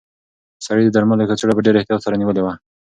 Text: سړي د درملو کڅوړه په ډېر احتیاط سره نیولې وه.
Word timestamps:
سړي 0.65 0.83
د 0.85 0.89
درملو 0.95 1.27
کڅوړه 1.29 1.53
په 1.55 1.63
ډېر 1.65 1.75
احتیاط 1.77 2.01
سره 2.05 2.19
نیولې 2.21 2.41
وه. 2.43 2.53